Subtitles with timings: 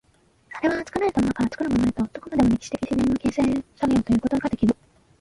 [0.55, 4.75] それは作られたものから作るものへとして、どこまでも歴史的自然の形成作用ということができる。